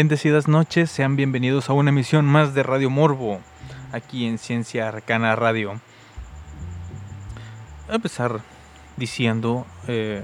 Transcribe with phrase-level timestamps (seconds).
[0.00, 3.38] Bendecidas noches, sean bienvenidos a una emisión más de Radio Morbo,
[3.92, 5.78] aquí en Ciencia Arcana Radio.
[7.86, 8.40] A empezar
[8.96, 10.22] diciendo eh,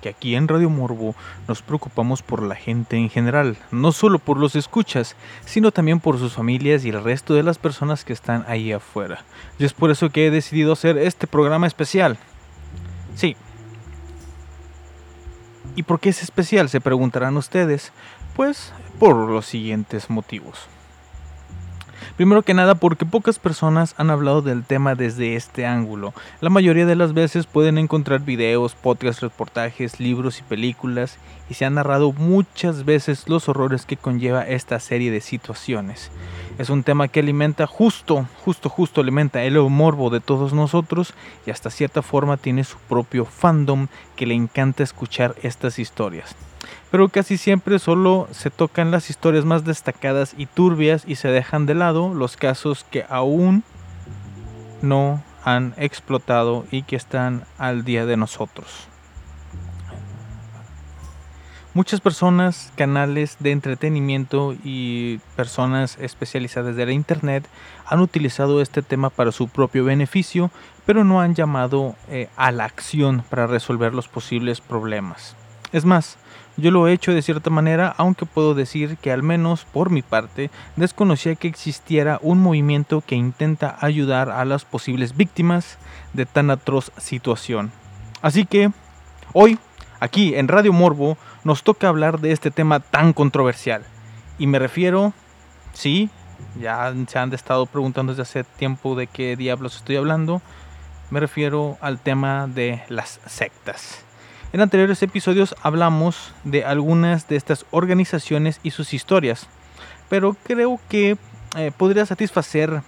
[0.00, 1.16] que aquí en Radio Morbo
[1.48, 6.20] nos preocupamos por la gente en general, no solo por los escuchas, sino también por
[6.20, 9.24] sus familias y el resto de las personas que están ahí afuera.
[9.58, 12.16] Y es por eso que he decidido hacer este programa especial.
[13.16, 13.36] Sí.
[15.74, 16.68] ¿Y por qué es especial?
[16.68, 17.92] Se preguntarán ustedes.
[18.34, 20.68] Pues por los siguientes motivos.
[22.16, 26.12] Primero que nada porque pocas personas han hablado del tema desde este ángulo.
[26.40, 31.64] La mayoría de las veces pueden encontrar videos, podcasts, reportajes, libros y películas y se
[31.64, 36.10] han narrado muchas veces los horrores que conlleva esta serie de situaciones.
[36.58, 41.14] Es un tema que alimenta justo, justo, justo alimenta el morbo de todos nosotros
[41.46, 46.34] y hasta cierta forma tiene su propio fandom que le encanta escuchar estas historias
[46.92, 51.64] pero casi siempre solo se tocan las historias más destacadas y turbias y se dejan
[51.64, 53.64] de lado los casos que aún
[54.82, 58.91] no han explotado y que están al día de nosotros.
[61.74, 67.48] Muchas personas, canales de entretenimiento y personas especializadas de la Internet
[67.86, 70.50] han utilizado este tema para su propio beneficio,
[70.84, 75.34] pero no han llamado eh, a la acción para resolver los posibles problemas.
[75.72, 76.18] Es más,
[76.58, 80.02] yo lo he hecho de cierta manera, aunque puedo decir que al menos por mi
[80.02, 85.78] parte desconocía que existiera un movimiento que intenta ayudar a las posibles víctimas
[86.12, 87.72] de tan atroz situación.
[88.20, 88.70] Así que,
[89.32, 89.58] hoy,
[90.02, 93.84] aquí en Radio Morbo, nos toca hablar de este tema tan controversial.
[94.36, 95.12] Y me refiero,
[95.72, 96.10] sí,
[96.60, 100.42] ya se han estado preguntando desde hace tiempo de qué diablos estoy hablando.
[101.10, 104.04] Me refiero al tema de las sectas.
[104.52, 109.46] En anteriores episodios hablamos de algunas de estas organizaciones y sus historias,
[110.08, 111.16] pero creo que
[111.56, 112.82] eh, podría satisfacer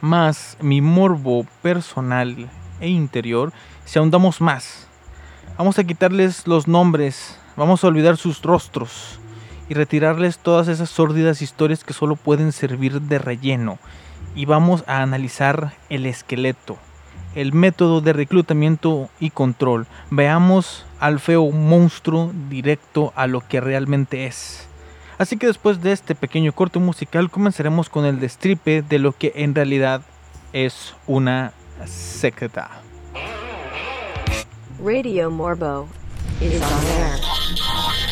[0.00, 2.50] más mi morbo personal
[2.80, 3.52] e interior
[3.84, 4.88] si ahondamos más.
[5.58, 9.20] Vamos a quitarles los nombres, vamos a olvidar sus rostros
[9.68, 13.78] y retirarles todas esas sórdidas historias que solo pueden servir de relleno.
[14.34, 16.78] Y vamos a analizar el esqueleto,
[17.34, 19.86] el método de reclutamiento y control.
[20.10, 24.66] Veamos al feo monstruo directo a lo que realmente es.
[25.18, 29.32] Así que después de este pequeño corte musical comenzaremos con el destripe de lo que
[29.36, 30.00] en realidad
[30.54, 31.52] es una
[31.84, 32.70] secta.
[34.82, 35.88] Radio Morbo
[36.40, 37.16] is on air.
[37.22, 38.11] I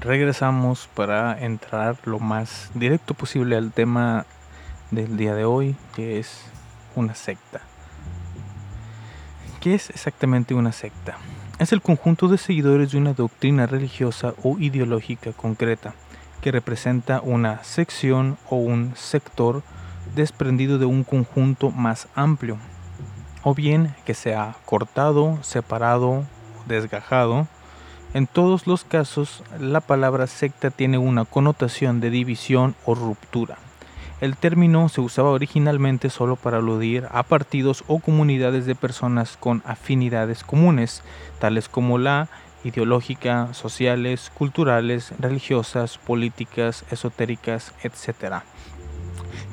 [0.00, 4.26] regresamos para entrar lo más directo posible al tema
[4.90, 6.44] del día de hoy, que es
[6.94, 7.60] una secta.
[9.60, 11.16] ¿Qué es exactamente una secta?
[11.58, 15.94] Es el conjunto de seguidores de una doctrina religiosa o ideológica concreta,
[16.40, 19.62] que representa una sección o un sector
[20.14, 22.58] desprendido de un conjunto más amplio,
[23.42, 26.24] o bien que sea cortado, separado,
[26.66, 27.48] desgajado.
[28.14, 33.58] En todos los casos, la palabra secta tiene una connotación de división o ruptura.
[34.22, 39.62] El término se usaba originalmente solo para aludir a partidos o comunidades de personas con
[39.66, 41.02] afinidades comunes,
[41.38, 42.28] tales como la
[42.64, 48.42] ideológica, sociales, culturales, religiosas, políticas, esotéricas, etc.,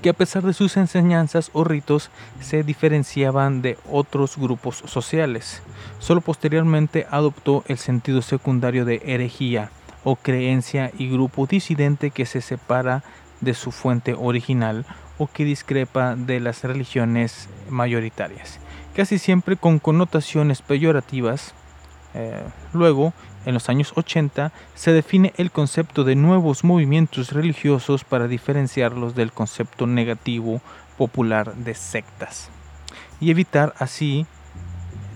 [0.05, 5.63] que a pesar de sus enseñanzas o ritos se diferenciaban de otros grupos sociales.
[5.97, 9.71] Solo posteriormente adoptó el sentido secundario de herejía
[10.03, 13.03] o creencia y grupo disidente que se separa
[13.41, 14.85] de su fuente original
[15.17, 18.59] o que discrepa de las religiones mayoritarias,
[18.95, 21.55] casi siempre con connotaciones peyorativas.
[22.13, 22.43] Eh,
[22.73, 23.11] luego,
[23.45, 29.31] en los años 80, se define el concepto de nuevos movimientos religiosos para diferenciarlos del
[29.31, 30.61] concepto negativo
[30.97, 32.49] popular de sectas
[33.19, 34.25] y evitar así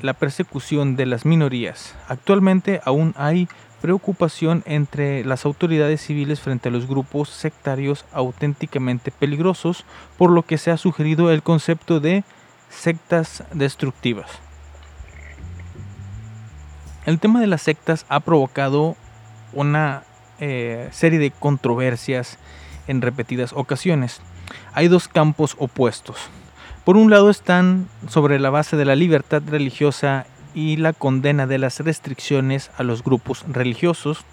[0.01, 1.95] la persecución de las minorías.
[2.07, 3.47] Actualmente aún hay
[3.81, 9.85] preocupación entre las autoridades civiles frente a los grupos sectarios auténticamente peligrosos,
[10.17, 12.23] por lo que se ha sugerido el concepto de
[12.69, 14.48] sectas destructivas.
[17.05, 18.95] El tema de las sectas ha provocado
[19.53, 20.03] una
[20.39, 22.37] eh, serie de controversias
[22.87, 24.21] en repetidas ocasiones.
[24.73, 26.17] Hay dos campos opuestos.
[26.83, 31.57] Por un lado están sobre la base de la libertad religiosa y la condena de
[31.57, 34.25] las restricciones a los grupos religiosos,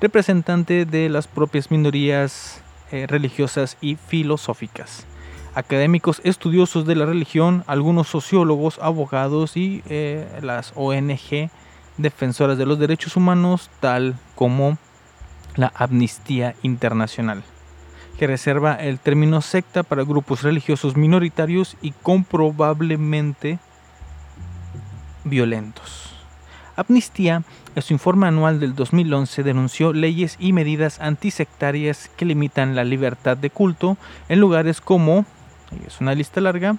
[0.00, 5.04] representante de las propias minorías eh, religiosas y filosóficas.
[5.54, 11.50] Académicos estudiosos de la religión, algunos sociólogos, abogados y eh, las ONG
[11.98, 14.78] defensoras de los derechos humanos, tal como
[15.56, 17.42] la Amnistía Internacional,
[18.18, 23.58] que reserva el término secta para grupos religiosos minoritarios y comprobablemente
[25.24, 26.14] violentos.
[26.76, 27.42] Amnistía,
[27.74, 33.36] en su informe anual del 2011, denunció leyes y medidas antisectarias que limitan la libertad
[33.36, 33.96] de culto
[34.28, 35.26] en lugares como,
[35.72, 36.76] y es una lista larga,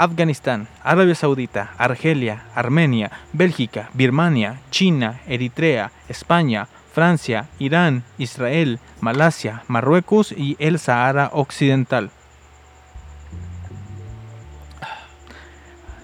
[0.00, 10.32] Afganistán, Arabia Saudita, Argelia, Armenia, Bélgica, Birmania, China, Eritrea, España, Francia, Irán, Israel, Malasia, Marruecos
[10.32, 12.10] y el Sahara Occidental.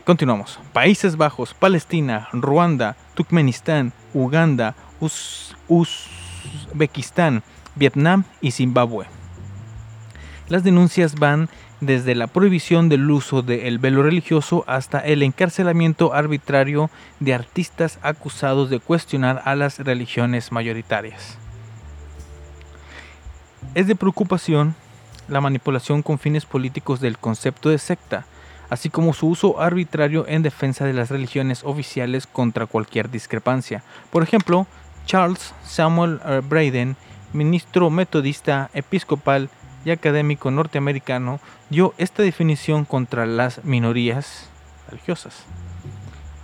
[0.05, 0.61] Continuamos.
[0.75, 7.43] Países Bajos, Palestina, Ruanda, Turkmenistán, Uganda, Uz- Uzbekistán,
[7.75, 9.07] Vietnam y Zimbabue.
[10.49, 11.49] Las denuncias van
[11.81, 16.91] desde la prohibición del uso del velo religioso hasta el encarcelamiento arbitrario
[17.21, 21.39] de artistas acusados de cuestionar a las religiones mayoritarias.
[23.75, 24.75] Es de preocupación
[25.29, 28.25] la manipulación con fines políticos del concepto de secta,
[28.71, 33.83] así como su uso arbitrario en defensa de las religiones oficiales contra cualquier discrepancia.
[34.11, 34.67] Por ejemplo,
[35.05, 36.97] Charles Samuel eh, Braden,
[37.33, 39.51] ministro metodista episcopal
[39.87, 41.39] y académico norteamericano,
[41.71, 44.51] dio esta definición contra las minorías
[44.91, 45.45] religiosas.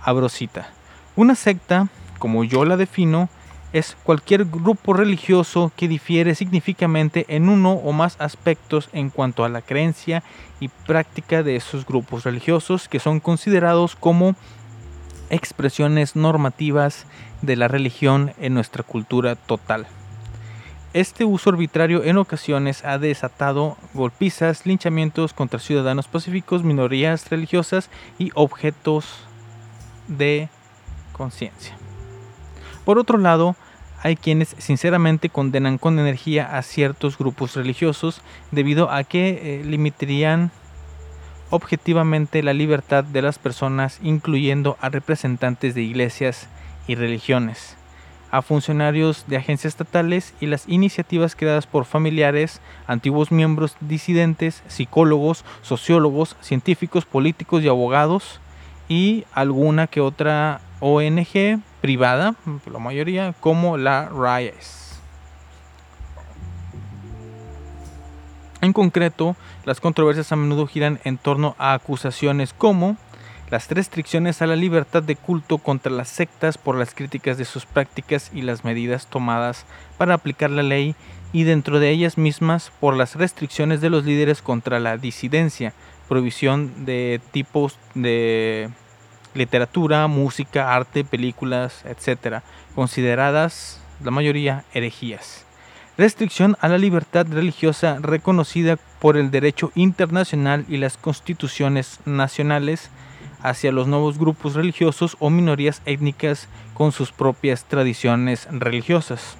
[0.01, 0.69] Abro cita.
[1.17, 3.27] Una secta, como yo la defino,
[3.73, 9.49] es cualquier grupo religioso que difiere significativamente en uno o más aspectos en cuanto a
[9.49, 10.23] la creencia
[10.61, 14.35] y práctica de esos grupos religiosos que son considerados como
[15.29, 17.07] expresiones normativas
[17.41, 19.85] de la religión en nuestra cultura total.
[20.93, 28.29] Este uso arbitrario en ocasiones ha desatado golpizas, linchamientos contra ciudadanos pacíficos, minorías religiosas y
[28.35, 29.25] objetos
[30.07, 30.49] de
[31.11, 31.75] conciencia.
[32.85, 33.55] Por otro lado,
[34.03, 38.21] hay quienes sinceramente condenan con energía a ciertos grupos religiosos
[38.51, 40.51] debido a que eh, limitarían
[41.49, 46.49] objetivamente la libertad de las personas, incluyendo a representantes de iglesias
[46.87, 47.77] y religiones,
[48.33, 55.45] a funcionarios de agencias estatales y las iniciativas creadas por familiares, antiguos miembros disidentes, psicólogos,
[55.61, 58.39] sociólogos, científicos, políticos y abogados,
[58.89, 62.33] y alguna que otra ONG privada,
[62.65, 64.99] la mayoría, como la RIAS.
[68.61, 72.97] En concreto, las controversias a menudo giran en torno a acusaciones como
[73.49, 77.65] las restricciones a la libertad de culto contra las sectas por las críticas de sus
[77.65, 79.65] prácticas y las medidas tomadas
[79.97, 80.95] para aplicar la ley
[81.33, 85.73] y dentro de ellas mismas por las restricciones de los líderes contra la disidencia,
[86.07, 88.69] prohibición de tipos de
[89.33, 92.43] literatura, música, arte, películas, etc.,
[92.75, 95.45] consideradas la mayoría herejías.
[95.97, 102.89] Restricción a la libertad religiosa reconocida por el derecho internacional y las constituciones nacionales
[103.43, 109.37] hacia los nuevos grupos religiosos o minorías étnicas con sus propias tradiciones religiosas.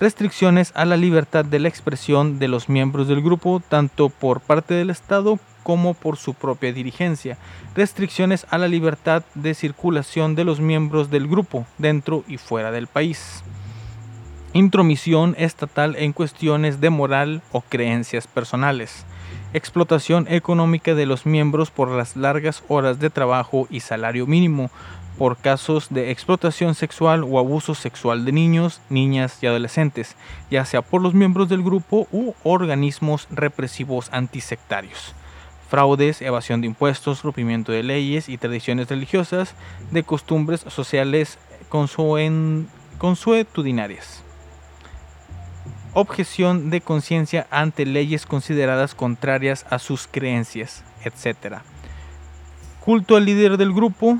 [0.00, 4.72] Restricciones a la libertad de la expresión de los miembros del grupo, tanto por parte
[4.72, 7.36] del Estado como por su propia dirigencia.
[7.74, 12.86] Restricciones a la libertad de circulación de los miembros del grupo, dentro y fuera del
[12.86, 13.44] país.
[14.54, 19.04] Intromisión estatal en cuestiones de moral o creencias personales.
[19.52, 24.70] Explotación económica de los miembros por las largas horas de trabajo y salario mínimo,
[25.18, 30.14] por casos de explotación sexual o abuso sexual de niños, niñas y adolescentes,
[30.52, 35.16] ya sea por los miembros del grupo u organismos represivos antisectarios.
[35.68, 39.56] Fraudes, evasión de impuestos, rompimiento de leyes y tradiciones religiosas,
[39.90, 41.38] de costumbres sociales
[42.98, 44.22] consuetudinarias.
[45.92, 51.58] Objeción de conciencia ante leyes consideradas contrarias a sus creencias, etc.
[52.78, 54.18] Culto al líder del grupo,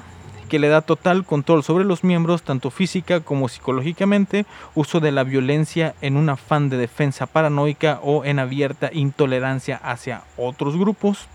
[0.48, 5.22] que le da total control sobre los miembros, tanto física como psicológicamente, uso de la
[5.22, 11.28] violencia en un afán de defensa paranoica o en abierta intolerancia hacia otros grupos,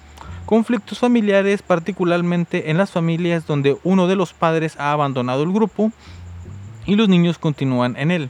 [0.45, 5.93] conflictos familiares, particularmente en las familias donde uno de los padres ha abandonado el grupo
[6.85, 8.29] y los niños continúan en él,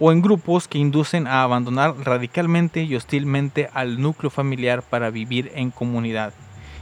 [0.00, 5.52] o en grupos que inducen a abandonar radicalmente y hostilmente al núcleo familiar para vivir
[5.54, 6.32] en comunidad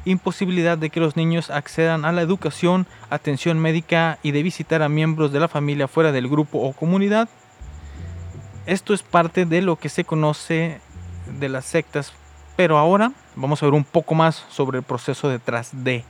[0.05, 4.89] imposibilidad de que los niños accedan a la educación, atención médica y de visitar a
[4.89, 7.29] miembros de la familia fuera del grupo o comunidad.
[8.67, 10.81] Esto es parte de lo que se conoce
[11.39, 12.13] de las sectas,
[12.57, 16.05] pero ahora vamos a ver un poco más sobre el proceso detrás de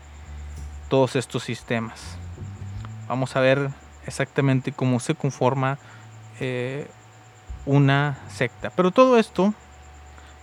[0.88, 2.16] todos estos sistemas.
[3.08, 3.70] Vamos a ver
[4.06, 5.78] exactamente cómo se conforma
[6.40, 6.86] eh,
[7.68, 8.70] una secta.
[8.70, 9.54] Pero todo esto,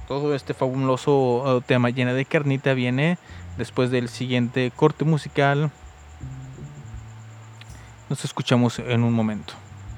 [0.08, 3.18] todo este fabuloso eh, tema lleno de carnita viene
[3.58, 5.72] después del siguiente corte musical.
[8.08, 9.54] Nos escuchamos en un momento.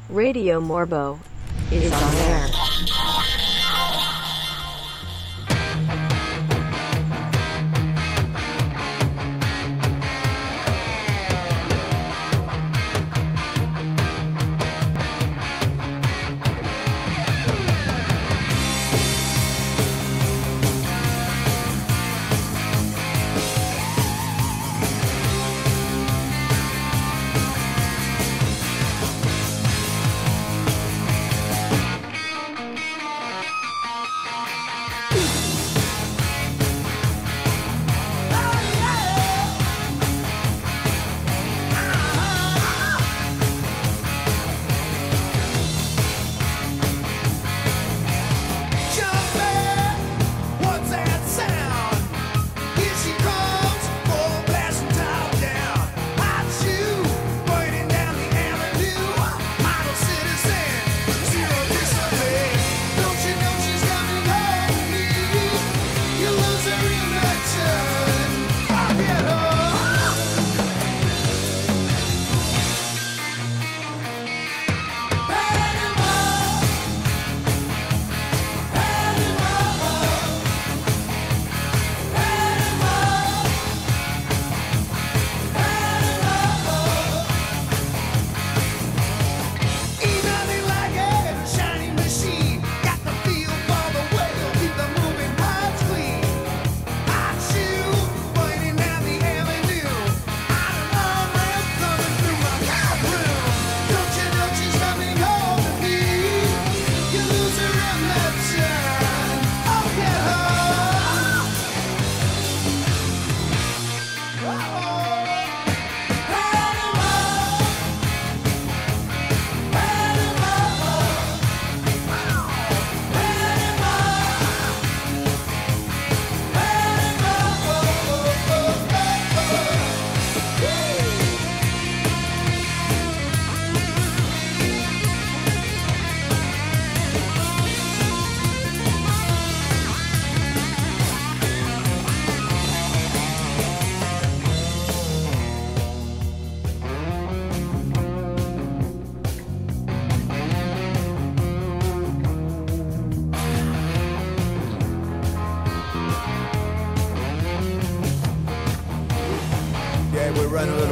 [0.09, 1.19] Radio Morbo
[1.69, 3.46] is on air.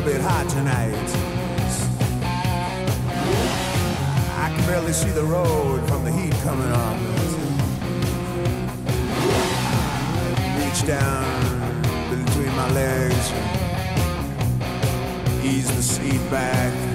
[0.06, 0.94] Bit hot tonight.
[4.38, 7.00] I can barely see the road from the heat coming on.
[10.60, 11.26] Reach down
[12.12, 13.32] between my legs,
[15.44, 16.95] ease the seat back.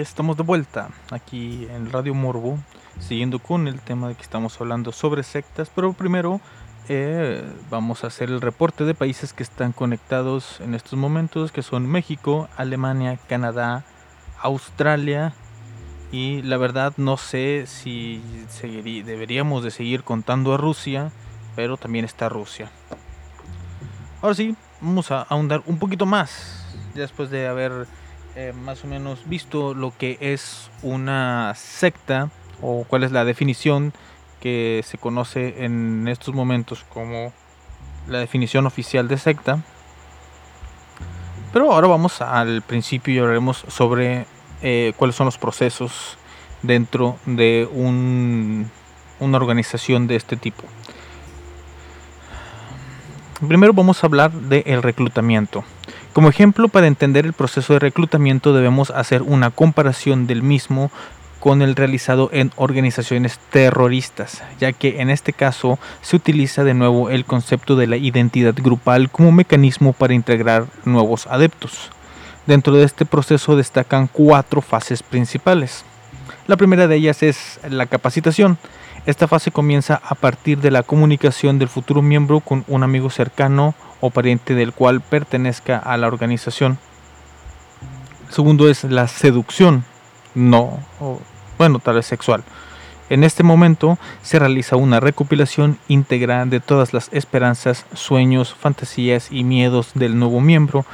[0.00, 2.58] Y estamos de vuelta aquí en Radio Morbo,
[3.00, 6.40] siguiendo con el tema de que estamos hablando sobre sectas, pero primero
[6.88, 11.60] eh, vamos a hacer el reporte de países que están conectados en estos momentos, que
[11.60, 13.84] son México, Alemania, Canadá,
[14.40, 15.34] Australia
[16.10, 21.12] y la verdad no sé si seguirí- deberíamos de seguir contando a Rusia,
[21.56, 22.70] pero también está Rusia.
[24.22, 27.86] Ahora sí, vamos a ahondar un poquito más, después de haber
[28.36, 32.30] eh, más o menos visto lo que es una secta
[32.62, 33.92] o cuál es la definición
[34.40, 37.32] que se conoce en estos momentos como
[38.08, 39.58] la definición oficial de secta.
[41.52, 44.26] Pero ahora vamos al principio y hablaremos sobre
[44.62, 46.16] eh, cuáles son los procesos
[46.62, 48.70] dentro de un-
[49.18, 50.62] una organización de este tipo.
[53.46, 55.64] Primero vamos a hablar del reclutamiento.
[56.12, 60.90] Como ejemplo, para entender el proceso de reclutamiento debemos hacer una comparación del mismo
[61.38, 67.10] con el realizado en organizaciones terroristas, ya que en este caso se utiliza de nuevo
[67.10, 71.90] el concepto de la identidad grupal como mecanismo para integrar nuevos adeptos.
[72.46, 75.84] Dentro de este proceso destacan cuatro fases principales.
[76.48, 78.58] La primera de ellas es la capacitación.
[79.06, 83.74] Esta fase comienza a partir de la comunicación del futuro miembro con un amigo cercano
[84.00, 86.78] o pariente del cual pertenezca a la organización.
[88.28, 89.84] Segundo es la seducción,
[90.34, 90.78] no,
[91.56, 92.44] bueno, tal vez sexual.
[93.08, 99.44] En este momento se realiza una recopilación íntegra de todas las esperanzas, sueños, fantasías y
[99.44, 100.84] miedos del nuevo miembro.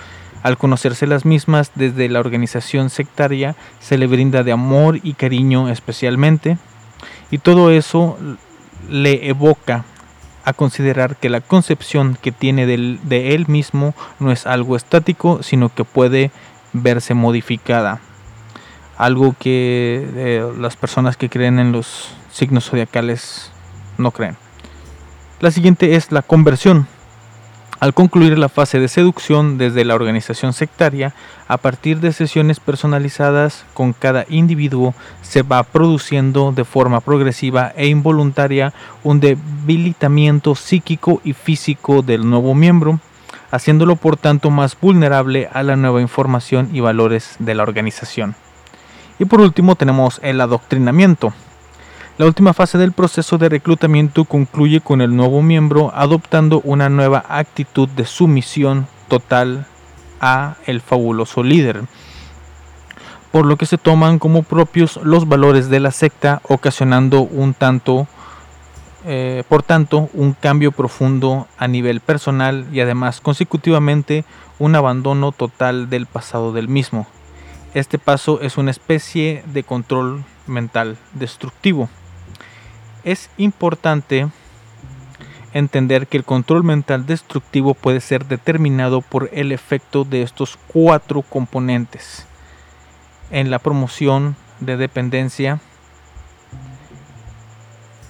[0.42, 5.68] Al conocerse las mismas desde la organización sectaria, se le brinda de amor y cariño
[5.68, 6.56] especialmente,
[7.30, 8.18] y todo eso
[8.88, 9.84] le evoca
[10.44, 15.42] a considerar que la concepción que tiene del- de él mismo no es algo estático,
[15.42, 16.30] sino que puede
[16.72, 18.00] verse modificada.
[18.96, 23.50] Algo que eh, las personas que creen en los signos zodiacales
[23.98, 24.36] no creen.
[25.40, 26.86] La siguiente es la conversión.
[27.78, 31.12] Al concluir la fase de seducción desde la organización sectaria,
[31.46, 37.88] a partir de sesiones personalizadas con cada individuo, se va produciendo de forma progresiva e
[37.88, 38.72] involuntaria
[39.04, 42.98] un debilitamiento psíquico y físico del nuevo miembro,
[43.50, 48.36] haciéndolo por tanto más vulnerable a la nueva información y valores de la organización.
[49.18, 51.34] Y por último tenemos el adoctrinamiento.
[52.18, 57.22] La última fase del proceso de reclutamiento concluye con el nuevo miembro adoptando una nueva
[57.28, 59.66] actitud de sumisión total
[60.18, 61.82] a el fabuloso líder,
[63.32, 68.06] por lo que se toman como propios los valores de la secta, ocasionando un tanto,
[69.04, 74.24] eh, por tanto, un cambio profundo a nivel personal y además consecutivamente
[74.58, 77.06] un abandono total del pasado del mismo.
[77.74, 81.90] Este paso es una especie de control mental destructivo.
[83.06, 84.26] Es importante
[85.52, 91.22] entender que el control mental destructivo puede ser determinado por el efecto de estos cuatro
[91.22, 92.26] componentes
[93.30, 95.60] en la promoción de dependencia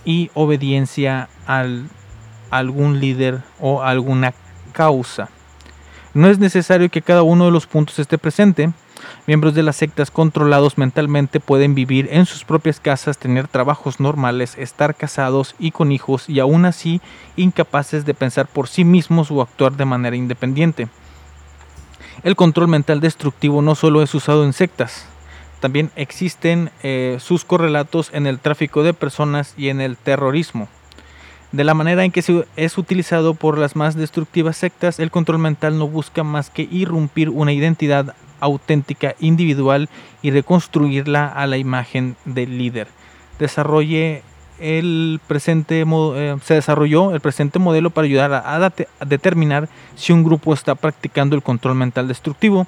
[0.07, 1.91] y obediencia al
[2.51, 4.33] algún líder o alguna
[4.73, 5.29] causa.
[6.15, 8.73] No es necesario que cada uno de los puntos esté presente.
[9.27, 14.57] Miembros de las sectas controlados mentalmente pueden vivir en sus propias casas, tener trabajos normales,
[14.57, 17.01] estar casados y con hijos y aún así
[17.35, 20.87] incapaces de pensar por sí mismos o actuar de manera independiente.
[22.23, 25.07] El control mental destructivo no solo es usado en sectas,
[25.59, 30.69] también existen eh, sus correlatos en el tráfico de personas y en el terrorismo.
[31.51, 32.23] De la manera en que
[32.57, 37.31] es utilizado por las más destructivas sectas, el control mental no busca más que irrumpir
[37.31, 39.89] una identidad auténtica individual
[40.23, 42.89] y reconstruirla a la imagen del líder.
[43.39, 44.23] Desarrolle
[44.59, 48.73] el presente eh, se desarrolló el presente modelo para ayudar a,
[49.05, 52.67] determinar si un grupo está practicando el control mental destructivo.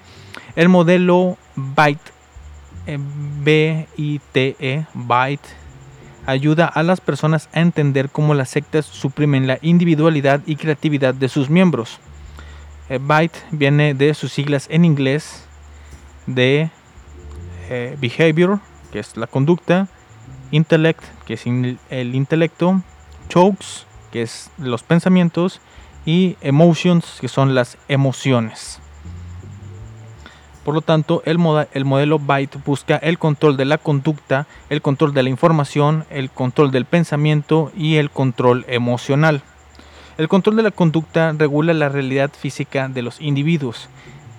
[0.55, 2.13] El modelo BITE,
[2.87, 2.99] eh,
[3.43, 5.49] B-I-T-E, BITE,
[6.27, 11.29] ayuda a las personas a entender cómo las sectas suprimen la individualidad y creatividad de
[11.29, 12.01] sus miembros.
[12.91, 15.48] Eh, BITE viene de sus siglas en inglés
[16.29, 16.71] de
[17.69, 18.61] eh, behavior,
[18.93, 19.89] que es la conducta,
[20.51, 22.83] intellect, que es el intelecto,
[23.29, 25.61] chokes, que es los pensamientos,
[26.07, 28.81] y emotions, que son las emociones.
[30.65, 34.81] Por lo tanto, el, moda- el modelo BITE busca el control de la conducta, el
[34.83, 39.43] control de la información, el control del pensamiento y el control emocional.
[40.19, 43.89] El control de la conducta regula la realidad física de los individuos.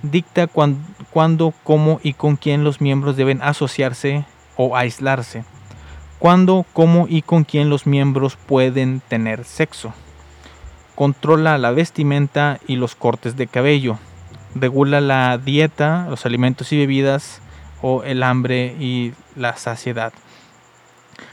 [0.01, 5.43] Dicta cuán- cuándo, cómo y con quién los miembros deben asociarse o aislarse,
[6.19, 9.93] cuándo, cómo y con quién los miembros pueden tener sexo,
[10.95, 13.97] controla la vestimenta y los cortes de cabello,
[14.55, 17.41] regula la dieta, los alimentos y bebidas
[17.81, 20.11] o el hambre y la saciedad,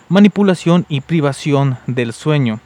[0.09, 2.61] manipulación y privación del sueño,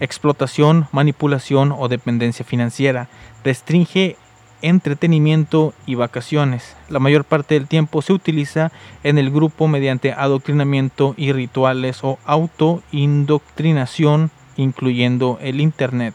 [0.00, 3.08] explotación, manipulación o dependencia financiera,
[3.44, 4.16] restringe
[4.62, 6.76] entretenimiento y vacaciones.
[6.88, 12.18] La mayor parte del tiempo se utiliza en el grupo mediante adoctrinamiento y rituales o
[12.24, 16.14] autoindoctrinación, incluyendo el Internet.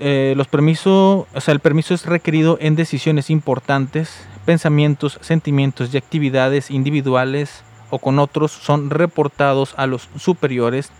[0.00, 5.96] Eh, los permisos, o sea, el permiso es requerido en decisiones importantes, pensamientos, sentimientos y
[5.96, 10.90] actividades individuales o con otros son reportados a los superiores.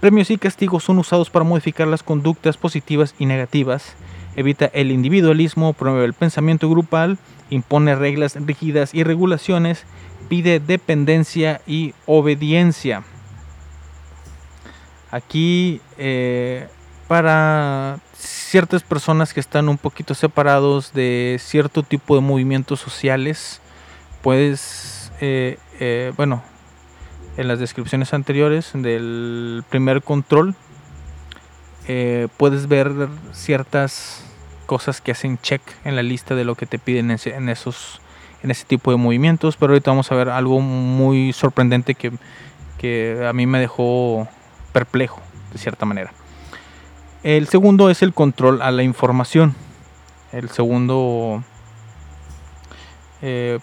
[0.00, 3.94] Premios y castigos son usados para modificar las conductas positivas y negativas.
[4.36, 7.18] Evita el individualismo, promueve el pensamiento grupal,
[7.50, 9.84] impone reglas rígidas y regulaciones,
[10.28, 13.02] pide dependencia y obediencia.
[15.10, 16.68] Aquí eh,
[17.08, 23.60] para ciertas personas que están un poquito separados de cierto tipo de movimientos sociales,
[24.22, 26.42] puedes, eh, eh, bueno,
[27.38, 30.56] en las descripciones anteriores del primer control,
[31.86, 32.92] eh, puedes ver
[33.32, 34.24] ciertas
[34.66, 38.00] cosas que hacen check en la lista de lo que te piden en, esos
[38.42, 42.12] en ese tipo de movimientos, pero ahorita vamos a ver algo muy sorprendente que,
[42.76, 44.28] que a mí me dejó
[44.72, 45.22] perplejo
[45.52, 46.12] de cierta manera.
[47.22, 49.54] El segundo es el control a la información.
[50.32, 51.42] El segundo
[53.22, 53.60] eh,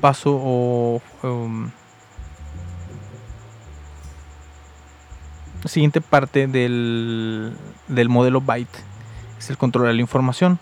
[0.00, 1.70] paso o um,
[5.64, 7.52] siguiente parte del,
[7.88, 8.78] del modelo byte
[9.38, 10.58] es el control de la información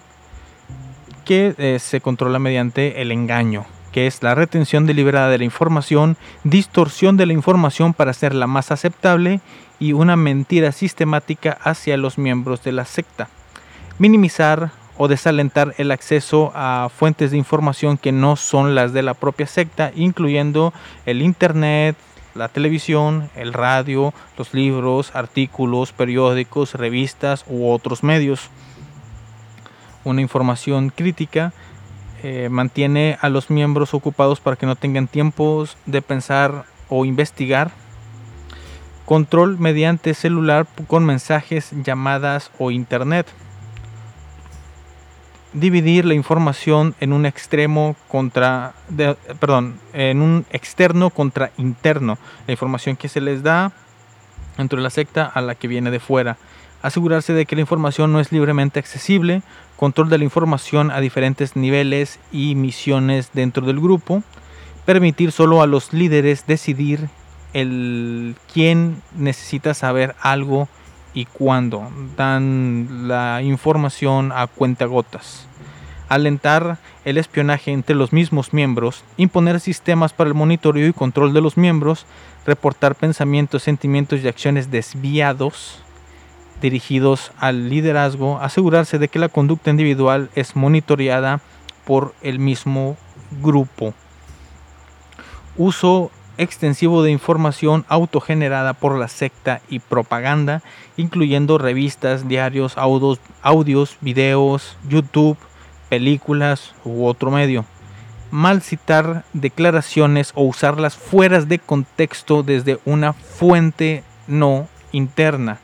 [1.24, 6.16] que eh, se controla mediante el engaño que es la retención deliberada de la información,
[6.42, 9.40] distorsión de la información para hacerla más aceptable
[9.78, 13.28] y una mentira sistemática hacia los miembros de la secta.
[14.00, 19.14] Minimizar o desalentar el acceso a fuentes de información que no son las de la
[19.14, 20.72] propia secta, incluyendo
[21.06, 21.96] el Internet,
[22.34, 28.50] la televisión, el radio, los libros, artículos, periódicos, revistas u otros medios.
[30.04, 31.52] Una información crítica
[32.22, 37.70] eh, mantiene a los miembros ocupados para que no tengan tiempos de pensar o investigar.
[39.04, 43.26] Control mediante celular con mensajes, llamadas o internet.
[45.54, 52.18] Dividir la información en un extremo contra, de- perdón, en un externo contra interno.
[52.48, 53.70] La información que se les da
[54.58, 56.36] dentro de la secta a la que viene de fuera.
[56.82, 59.42] Asegurarse de que la información no es libremente accesible.
[59.76, 64.24] Control de la información a diferentes niveles y misiones dentro del grupo.
[64.84, 67.08] Permitir solo a los líderes decidir
[67.52, 70.68] el quién necesita saber algo
[71.14, 71.90] y cuándo.
[72.16, 75.46] Dan la información a cuentagotas.
[76.08, 79.04] Alentar el espionaje entre los mismos miembros.
[79.16, 82.04] Imponer sistemas para el monitoreo y control de los miembros.
[82.44, 85.80] Reportar pensamientos, sentimientos y acciones desviados
[86.60, 88.38] dirigidos al liderazgo.
[88.40, 91.40] Asegurarse de que la conducta individual es monitoreada
[91.84, 92.96] por el mismo
[93.42, 93.94] grupo
[95.56, 100.62] uso extensivo de información autogenerada por la secta y propaganda,
[100.96, 105.38] incluyendo revistas, diarios, audios, videos, YouTube,
[105.88, 107.64] películas u otro medio.
[108.30, 115.60] Mal citar declaraciones o usarlas fuera de contexto desde una fuente no interna.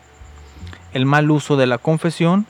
[0.92, 2.46] El mal uso de la confesión,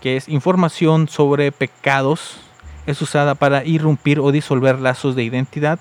[0.00, 2.40] que es información sobre pecados,
[2.86, 5.78] es usada para irrumpir o disolver lazos de identidad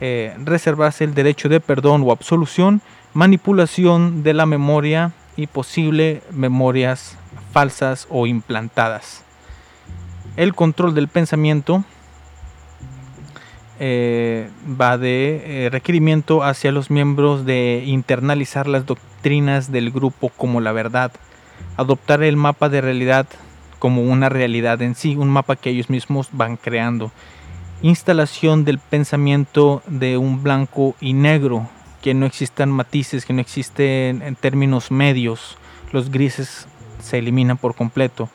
[0.00, 2.80] eh, reservarse el derecho de perdón o absolución,
[3.12, 7.18] manipulación de la memoria y posible memorias
[7.52, 9.24] falsas o implantadas.
[10.36, 11.84] El control del pensamiento
[13.78, 14.48] eh,
[14.80, 20.72] va de eh, requerimiento hacia los miembros de internalizar las doctrinas del grupo como la
[20.72, 21.12] verdad,
[21.76, 23.26] adoptar el mapa de realidad
[23.78, 27.10] como una realidad en sí, un mapa que ellos mismos van creando
[27.82, 31.68] instalación del pensamiento de un blanco y negro,
[32.02, 35.56] que no existan matices, que no existen en términos medios,
[35.92, 36.66] los grises
[37.00, 38.28] se eliminan por completo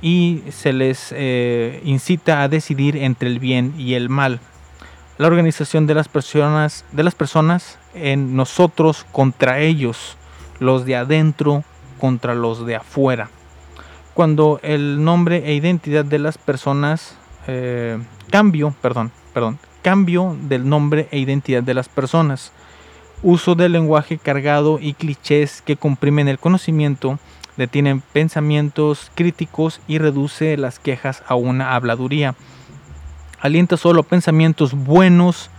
[0.00, 4.40] y se les eh, incita a decidir entre el bien y el mal.
[5.18, 10.16] La organización de las personas, de las personas en nosotros contra ellos,
[10.60, 11.64] los de adentro
[11.98, 13.30] contra los de afuera.
[14.14, 17.14] cuando el nombre e identidad de las personas
[17.46, 17.98] eh,
[18.30, 22.52] cambio, perdón, perdón, cambio del nombre e identidad de las personas,
[23.22, 27.18] uso del lenguaje cargado y clichés que comprimen el conocimiento,
[27.56, 32.34] detienen pensamientos críticos y reduce las quejas a una habladuría.
[33.40, 35.50] Alienta solo pensamientos buenos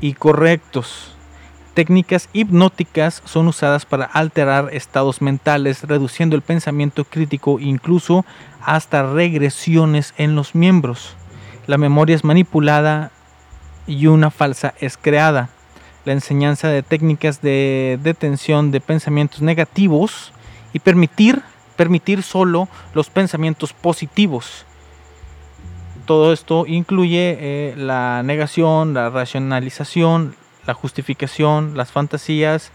[0.00, 1.14] y correctos.
[1.74, 8.24] Técnicas hipnóticas son usadas para alterar estados mentales, reduciendo el pensamiento crítico incluso
[8.64, 11.14] hasta regresiones en los miembros.
[11.68, 13.10] La memoria es manipulada
[13.86, 15.50] y una falsa es creada.
[16.06, 20.32] La enseñanza de técnicas de detención de pensamientos negativos
[20.72, 21.42] y permitir,
[21.76, 24.64] permitir solo los pensamientos positivos.
[26.06, 32.72] Todo esto incluye eh, la negación, la racionalización, la justificación, las fantasías.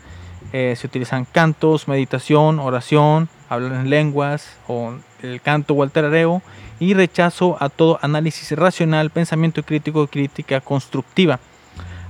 [0.51, 6.43] eh, se utilizan cantos, meditación, oración, hablar en lenguas o el canto o el tarareo
[6.83, 11.39] y rechazo a todo análisis racional, pensamiento crítico, crítica constructiva.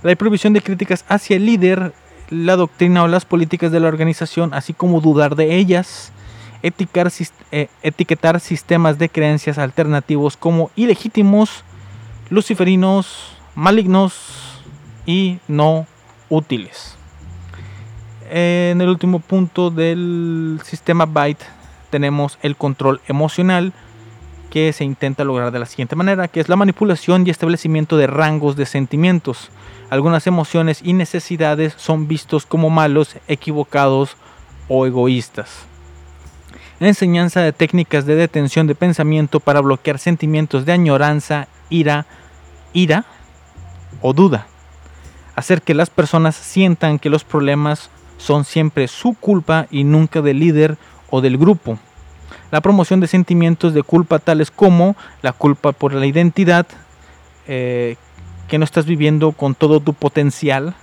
[0.02, 1.94] La prohibición de críticas hacia el líder,
[2.30, 6.12] la doctrina o las políticas de la organización, así como dudar de ellas,
[6.64, 11.64] eh, etiquetar sistemas de creencias alternativos como ilegítimos,
[12.32, 14.62] luciferinos, malignos
[15.06, 15.86] y no
[16.30, 16.96] útiles.
[18.32, 21.46] En el último punto del sistema Byte
[21.92, 23.72] tenemos el control emocional
[24.54, 28.06] que se intenta lograr de la siguiente manera, que es la manipulación y establecimiento de
[28.06, 29.50] rangos de sentimientos.
[29.90, 34.16] Algunas emociones y necesidades son vistos como malos, equivocados
[34.68, 35.66] o egoístas.
[36.80, 42.06] Enseñanza de técnicas de detención de pensamiento para bloquear sentimientos de añoranza, ira,
[42.74, 43.06] ira
[44.02, 44.46] o duda.
[45.36, 47.90] Hacer que las personas sientan que los problemas
[48.20, 50.78] son siempre su culpa y nunca del líder
[51.10, 51.80] o del grupo.
[52.54, 56.68] La promoción de sentimientos de culpa tales como la culpa por la identidad,
[57.48, 57.96] eh,
[58.48, 60.76] que no estás viviendo con todo tu potencial,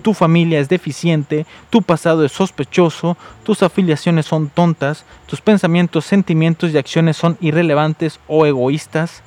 [0.00, 6.70] tu familia es deficiente, tu pasado es sospechoso, tus afiliaciones son tontas, tus pensamientos, sentimientos
[6.70, 9.22] y acciones son irrelevantes o egoístas,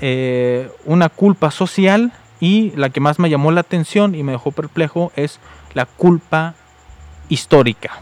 [0.00, 4.52] eh, una culpa social y la que más me llamó la atención y me dejó
[4.52, 5.40] perplejo es
[5.74, 6.54] la culpa
[7.28, 8.00] histórica.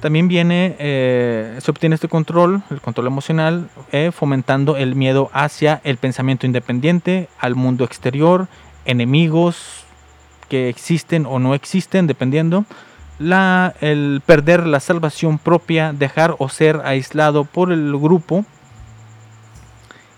[0.00, 5.80] También viene, eh, se obtiene este control, el control emocional, eh, fomentando el miedo hacia
[5.82, 8.46] el pensamiento independiente, al mundo exterior,
[8.84, 9.84] enemigos
[10.48, 12.64] que existen o no existen, dependiendo.
[13.18, 18.44] El perder la salvación propia, dejar o ser aislado por el grupo,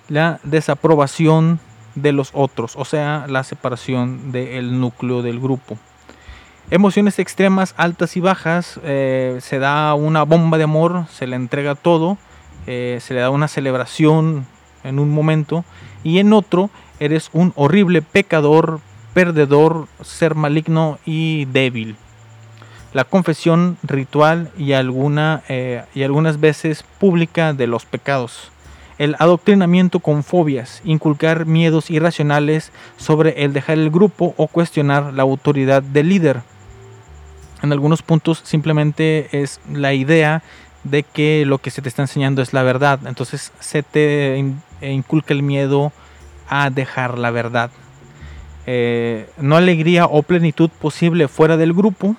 [0.09, 1.59] la desaprobación
[1.95, 5.79] de los otros, o sea, la separación del núcleo del grupo.
[6.73, 11.75] Emociones extremas, altas y bajas, eh, se da una bomba de amor, se le entrega
[11.75, 12.17] todo,
[12.69, 14.47] eh, se le da una celebración
[14.85, 15.65] en un momento
[16.05, 18.79] y en otro eres un horrible pecador,
[19.15, 21.97] perdedor, ser maligno y débil.
[22.93, 28.53] La confesión ritual y, alguna, eh, y algunas veces pública de los pecados.
[28.97, 35.25] El adoctrinamiento con fobias, inculcar miedos irracionales sobre el dejar el grupo o cuestionar la
[35.25, 36.43] autoridad del líder.
[37.63, 40.43] En algunos puntos simplemente es la idea
[40.85, 43.01] de que lo que se te está enseñando es la verdad.
[43.07, 45.93] Entonces se te eh, inculca el miedo
[46.49, 47.71] a dejar la verdad.
[48.67, 52.17] Eh, no alegría o plenitud posible fuera del grupo.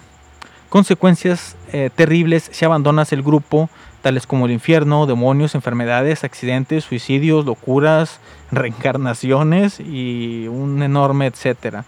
[0.69, 3.69] Consecuencias eh, terribles si abandonas el grupo,
[4.01, 8.19] tales como el infierno, demonios, enfermedades, accidentes, suicidios, locuras,
[8.51, 11.85] reencarnaciones y un enorme etcétera.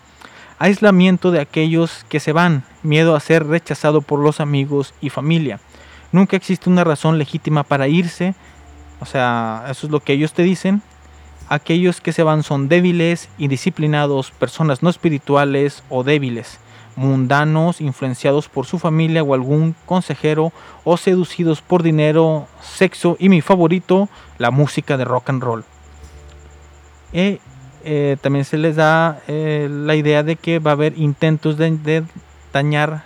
[0.64, 5.60] Aislamiento de aquellos que se van, miedo a ser rechazado por los amigos y familia.
[6.14, 8.34] Nunca existe una razón legítima para irse,
[9.02, 10.82] o sea, eso es lo que ellos te dicen.
[11.50, 16.60] Aquellos que se van son débiles, indisciplinados, personas no espirituales o débiles,
[16.96, 20.54] mundanos, influenciados por su familia o algún consejero
[20.86, 24.08] o seducidos por dinero, sexo y mi favorito,
[24.38, 25.66] la música de rock and roll.
[27.12, 27.42] Y
[27.86, 32.04] eh, también se les da eh, la idea de que va a haber intentos de,
[32.54, 33.04] dañar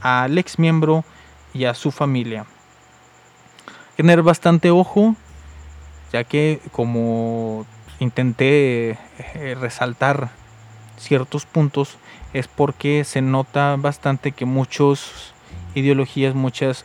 [0.00, 1.04] al ex miembro
[1.54, 2.44] y a su familia.
[3.96, 5.14] Tener bastante ojo,
[6.12, 7.64] ya que como
[8.00, 8.98] intenté
[9.34, 10.30] eh, resaltar
[10.96, 11.96] ciertos puntos,
[12.32, 15.32] es porque se nota bastante que muchos
[15.74, 16.84] ideologías, muchos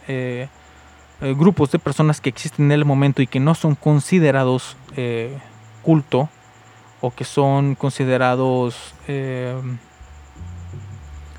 [1.22, 4.76] grupos de personas que existen en el momento y que no son considerados
[5.84, 6.30] culto
[7.02, 9.56] o que son considerados eh,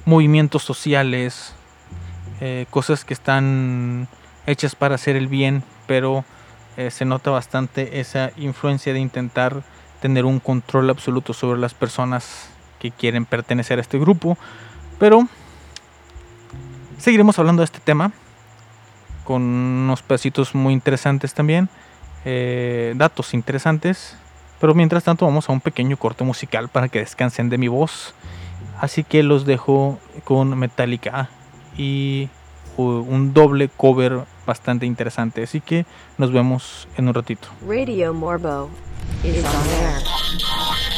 [0.05, 1.55] movimientos sociales,
[2.41, 4.09] eh, cosas que están
[4.47, 6.25] hechas para hacer el bien, pero
[6.77, 9.63] eh, se nota bastante esa influencia de intentar
[10.01, 14.39] tener un control absoluto sobre las personas que quieren pertenecer a este grupo.
[14.99, 15.27] Pero
[16.99, 18.13] seguiremos hablando de este tema
[19.25, 21.69] con unos pedacitos muy interesantes también,
[22.95, 24.17] datos interesantes.
[24.61, 28.15] Pero mientras tanto vamos a un pequeño corte musical para que descansen de mi voz.
[28.81, 31.31] Así que los dejo con Metallica
[31.77, 32.29] y
[32.77, 35.43] un doble cover bastante interesante.
[35.43, 35.87] Así que
[36.17, 37.49] nos vemos en un ratito.
[37.67, 38.69] Radio Morbo
[39.25, 40.98] is on.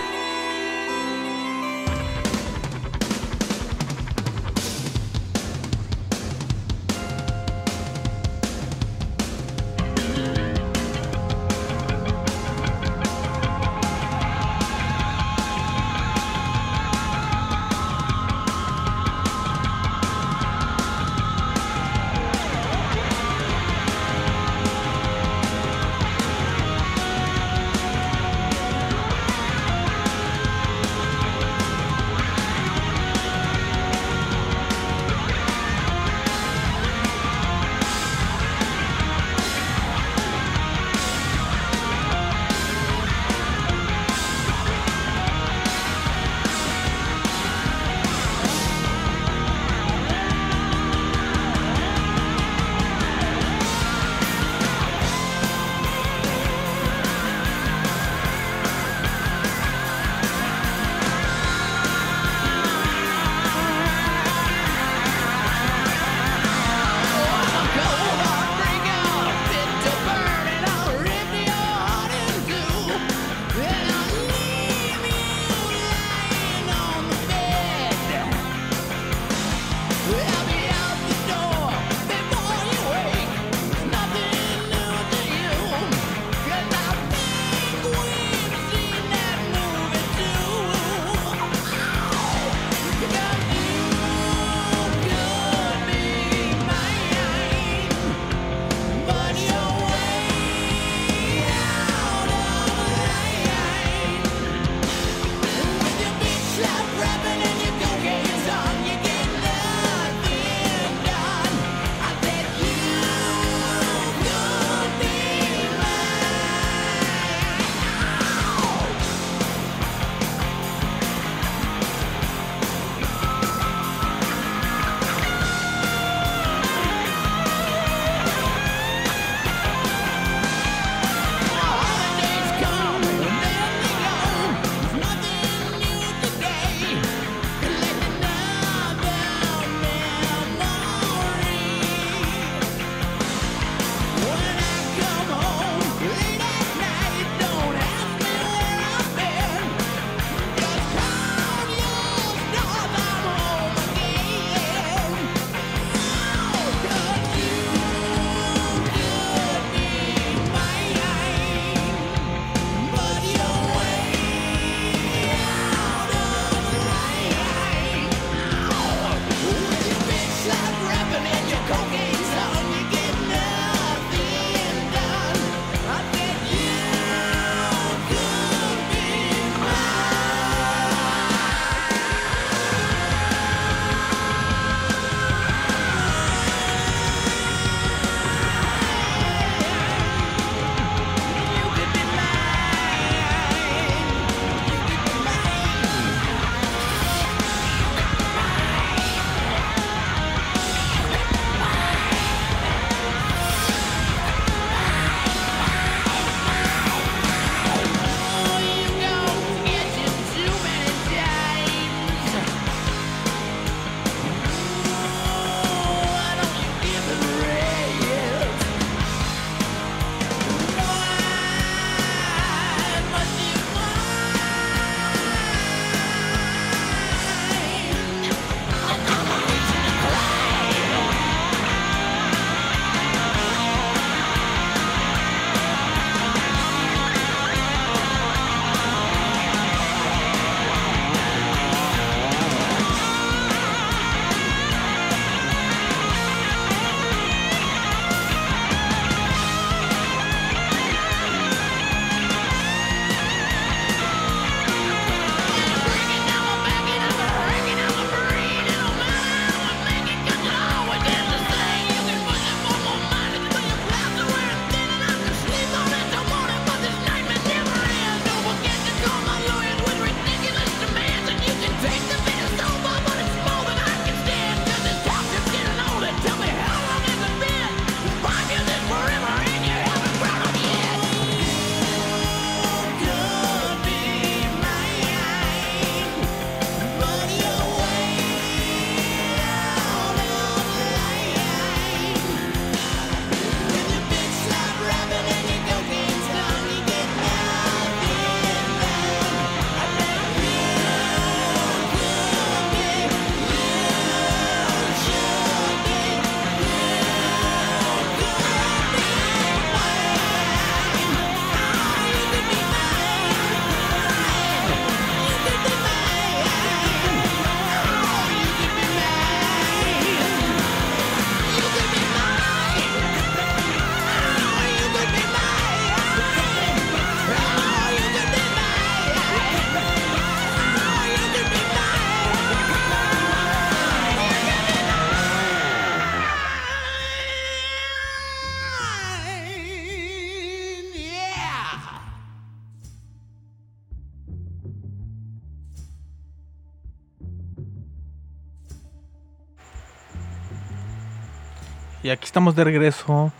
[352.31, 353.33] Estamos de regreso,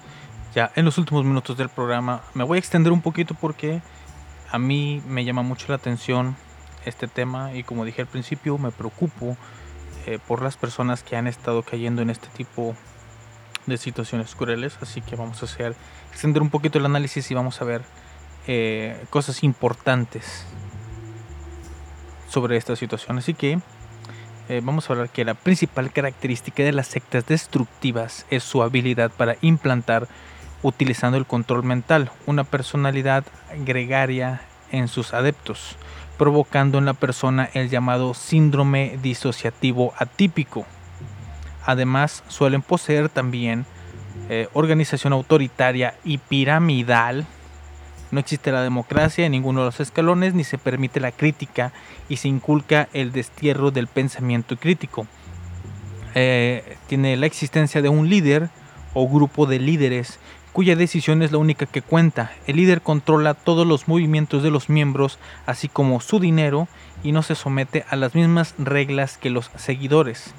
[0.53, 2.23] ya en los últimos minutos del programa.
[2.33, 3.81] Me voy a extender un poquito porque
[4.51, 6.35] a mí me llama mucho la atención
[6.85, 9.37] este tema y como dije al principio, me preocupo
[10.07, 12.75] eh, por las personas que han estado cayendo en este tipo
[13.65, 14.77] de situaciones crueles.
[14.81, 15.73] Así que vamos a hacer,
[16.11, 17.83] extender un poquito el análisis y vamos a ver
[18.45, 20.45] eh, cosas importantes
[22.27, 23.19] sobre esta situación.
[23.19, 23.61] Así que
[24.51, 29.09] eh, vamos a hablar que la principal característica de las sectas destructivas es su habilidad
[29.09, 30.09] para implantar,
[30.61, 33.23] utilizando el control mental, una personalidad
[33.63, 35.77] gregaria en sus adeptos,
[36.17, 40.65] provocando en la persona el llamado síndrome disociativo atípico.
[41.65, 43.65] Además, suelen poseer también
[44.27, 47.25] eh, organización autoritaria y piramidal.
[48.11, 51.71] No existe la democracia en ninguno de los escalones, ni se permite la crítica
[52.09, 55.07] y se inculca el destierro del pensamiento crítico.
[56.13, 58.49] Eh, tiene la existencia de un líder
[58.93, 60.19] o grupo de líderes
[60.51, 62.31] cuya decisión es la única que cuenta.
[62.45, 66.67] El líder controla todos los movimientos de los miembros, así como su dinero,
[67.03, 70.33] y no se somete a las mismas reglas que los seguidores.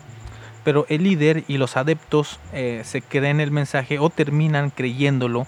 [0.64, 5.46] Pero el líder y los adeptos eh, se creen el mensaje o terminan creyéndolo.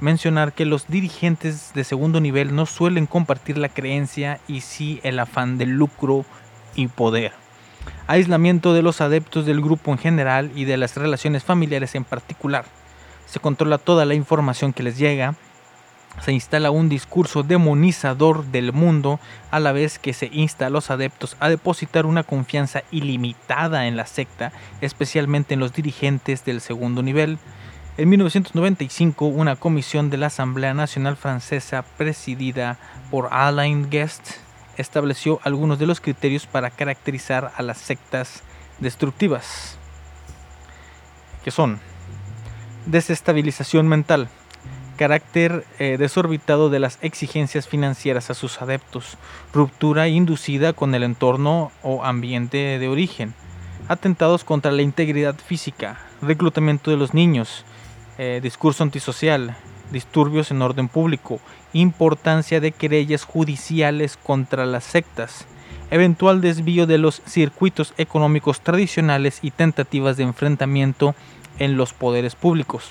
[0.00, 5.18] Mencionar que los dirigentes de segundo nivel no suelen compartir la creencia y sí el
[5.18, 6.24] afán de lucro
[6.74, 7.32] y poder.
[8.06, 12.64] Aislamiento de los adeptos del grupo en general y de las relaciones familiares en particular
[13.26, 15.34] se controla toda la información que les llega,
[16.22, 19.18] se instala un discurso demonizador del mundo
[19.50, 23.96] a la vez que se insta a los adeptos a depositar una confianza ilimitada en
[23.96, 27.38] la secta, especialmente en los dirigentes del segundo nivel.
[27.96, 32.76] En 1995, una comisión de la Asamblea Nacional Francesa presidida
[33.08, 34.30] por Alain Guest
[34.76, 38.42] estableció algunos de los criterios para caracterizar a las sectas
[38.80, 39.78] destructivas,
[41.44, 41.78] que son
[42.86, 44.28] desestabilización mental,
[44.96, 49.18] carácter eh, desorbitado de las exigencias financieras a sus adeptos,
[49.52, 53.34] ruptura inducida con el entorno o ambiente de origen,
[53.86, 57.64] atentados contra la integridad física, reclutamiento de los niños,
[58.18, 59.56] eh, discurso antisocial,
[59.90, 61.40] disturbios en orden público,
[61.72, 65.46] importancia de querellas judiciales contra las sectas,
[65.90, 71.14] eventual desvío de los circuitos económicos tradicionales y tentativas de enfrentamiento
[71.58, 72.90] en los poderes públicos.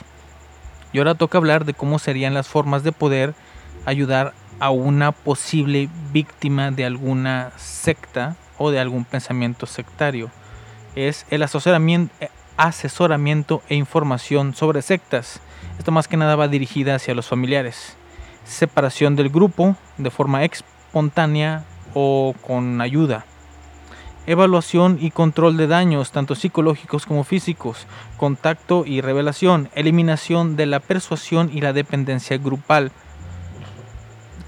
[0.92, 3.34] Y ahora toca hablar de cómo serían las formas de poder
[3.86, 10.30] ayudar a una posible víctima de alguna secta o de algún pensamiento sectario.
[10.96, 12.14] Es el asesoramiento,
[12.58, 15.41] asesoramiento e información sobre sectas.
[15.78, 17.95] Esto más que nada va dirigida hacia los familiares.
[18.45, 23.26] Separación del grupo de forma espontánea o con ayuda.
[24.26, 30.80] Evaluación y control de daños, tanto psicológicos como físicos, contacto y revelación, eliminación de la
[30.80, 32.91] persuasión y la dependencia grupal,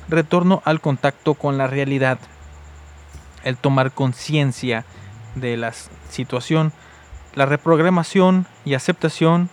[0.08, 2.20] retorno al contacto con la realidad,
[3.44, 4.86] el tomar conciencia
[5.36, 5.74] de la
[6.10, 6.72] situación,
[7.36, 9.50] la reprogramación y aceptación,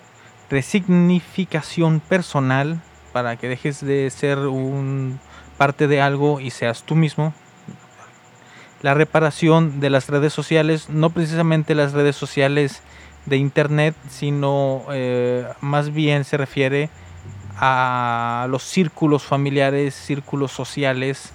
[0.51, 2.81] resignificación personal,
[3.13, 5.21] para que dejes de ser un
[5.59, 7.35] parte de algo y seas tú mismo,
[8.81, 12.83] la reparación de las redes sociales, no precisamente las redes sociales
[13.27, 16.91] de internet, sino eh, más bien se refiere
[17.57, 21.33] a los círculos familiares, círculos sociales,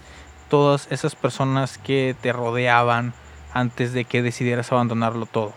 [0.49, 3.13] todas esas personas que te rodeaban
[3.53, 5.53] antes de que decidieras abandonarlo todo.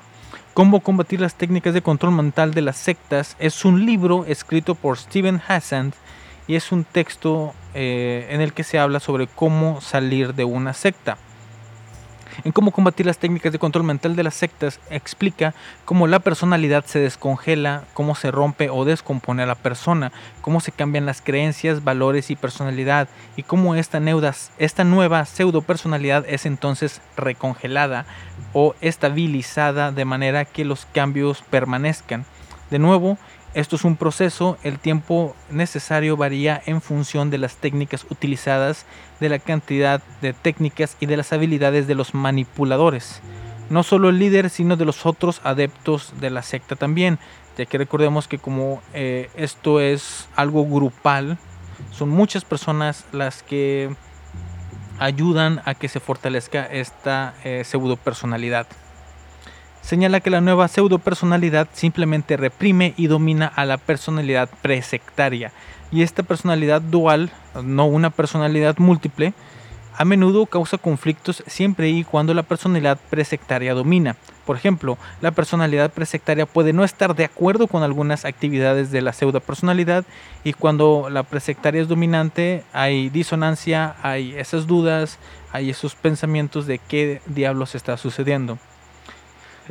[0.60, 4.98] Cómo combatir las técnicas de control mental de las sectas es un libro escrito por
[4.98, 5.94] Steven Hassand
[6.46, 10.74] y es un texto eh, en el que se habla sobre cómo salir de una
[10.74, 11.16] secta
[12.44, 16.84] en cómo combatir las técnicas de control mental de las sectas, explica cómo la personalidad
[16.84, 21.84] se descongela, cómo se rompe o descompone a la persona, cómo se cambian las creencias,
[21.84, 24.00] valores y personalidad, y cómo esta,
[24.58, 28.06] esta nueva pseudo personalidad es entonces recongelada
[28.52, 32.24] o estabilizada de manera que los cambios permanezcan.
[32.70, 33.18] De nuevo,
[33.54, 38.86] esto es un proceso, el tiempo necesario varía en función de las técnicas utilizadas,
[39.18, 43.20] de la cantidad de técnicas y de las habilidades de los manipuladores.
[43.68, 47.18] No solo el líder, sino de los otros adeptos de la secta también,
[47.58, 51.36] ya que recordemos que como eh, esto es algo grupal,
[51.90, 53.90] son muchas personas las que
[55.00, 58.66] ayudan a que se fortalezca esta eh, pseudo personalidad
[59.82, 65.52] señala que la nueva pseudo-personalidad simplemente reprime y domina a la personalidad presectaria.
[65.90, 67.30] Y esta personalidad dual,
[67.62, 69.34] no una personalidad múltiple,
[69.96, 74.16] a menudo causa conflictos siempre y cuando la personalidad presectaria domina.
[74.46, 79.12] Por ejemplo, la personalidad presectaria puede no estar de acuerdo con algunas actividades de la
[79.12, 80.04] pseudo personalidad
[80.42, 85.18] y cuando la presectaria es dominante hay disonancia, hay esas dudas,
[85.52, 88.58] hay esos pensamientos de qué diablos está sucediendo.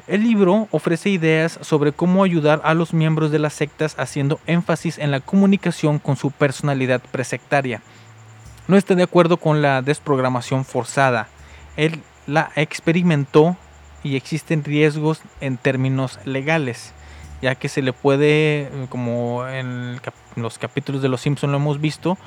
[0.07, 4.97] El libro ofrece ideas sobre cómo ayudar a los miembros de las sectas haciendo énfasis
[4.97, 7.81] en la comunicación con su personalidad presectaria.
[8.67, 11.27] No está de acuerdo con la desprogramación forzada.
[11.75, 13.57] Él la experimentó
[14.03, 16.93] y existen riesgos en términos legales,
[17.41, 19.99] ya que se le puede, como en
[20.35, 22.17] los capítulos de Los Simpson lo hemos visto,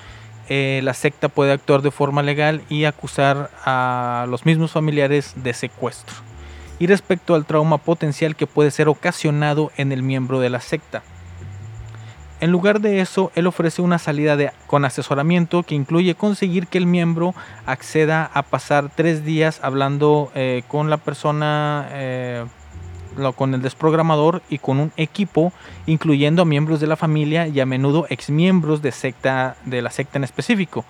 [0.48, 5.54] eh, la secta puede actuar de forma legal y acusar a los mismos familiares de
[5.54, 6.31] secuestro.
[6.82, 11.04] Y respecto al trauma potencial que puede ser ocasionado en el miembro de la secta.
[12.40, 16.86] En lugar de eso, él ofrece una salida con asesoramiento que incluye conseguir que el
[16.86, 22.46] miembro acceda a pasar tres días hablando eh, con la persona, eh,
[23.36, 25.52] con el desprogramador y con un equipo,
[25.86, 30.18] incluyendo a miembros de la familia y a menudo exmiembros de, secta, de la secta
[30.18, 30.84] en específico.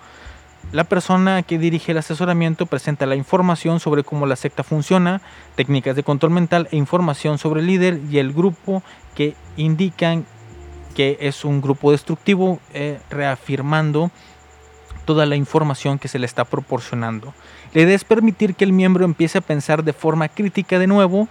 [0.71, 5.21] La persona que dirige el asesoramiento presenta la información sobre cómo la secta funciona,
[5.55, 8.81] técnicas de control mental e información sobre el líder y el grupo
[9.13, 10.25] que indican
[10.95, 14.11] que es un grupo destructivo, eh, reafirmando
[15.05, 17.33] toda la información que se le está proporcionando.
[17.73, 21.27] La idea es permitir que el miembro empiece a pensar de forma crítica de nuevo,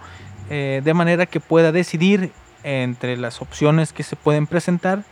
[0.49, 2.31] eh, de manera que pueda decidir
[2.63, 5.03] entre las opciones que se pueden presentar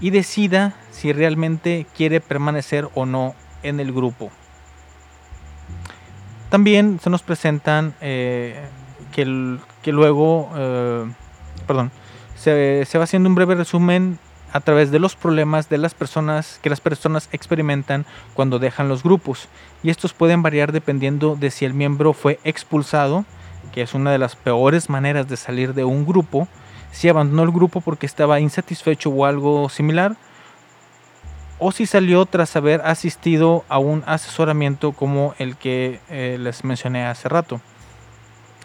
[0.00, 4.30] y decida si realmente quiere permanecer o no en el grupo.
[6.48, 8.60] También se nos presentan eh,
[9.12, 11.10] que, que luego, eh,
[11.66, 11.92] perdón,
[12.34, 14.18] se, se va haciendo un breve resumen
[14.52, 18.04] a través de los problemas de las personas que las personas experimentan
[18.34, 19.48] cuando dejan los grupos
[19.82, 23.24] y estos pueden variar dependiendo de si el miembro fue expulsado,
[23.72, 26.48] que es una de las peores maneras de salir de un grupo,
[26.92, 30.16] si abandonó el grupo porque estaba insatisfecho o algo similar,
[31.60, 37.04] o si salió tras haber asistido a un asesoramiento como el que eh, les mencioné
[37.04, 37.60] hace rato.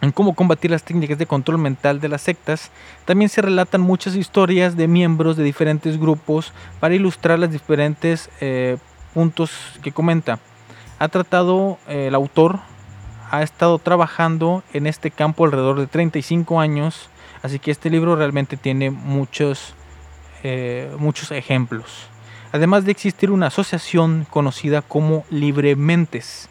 [0.01, 2.71] En cómo combatir las técnicas de control mental de las sectas,
[3.03, 8.77] también se relatan muchas historias de miembros de diferentes grupos para ilustrar los diferentes eh,
[9.13, 9.51] puntos
[9.83, 10.39] que comenta.
[10.97, 12.59] Ha tratado eh, el autor,
[13.29, 17.09] ha estado trabajando en este campo alrededor de 35 años,
[17.41, 19.73] así que este libro realmente tiene muchos,
[20.99, 22.09] muchos ejemplos.
[22.55, 26.47] Además de existir una asociación conocida como Librementes.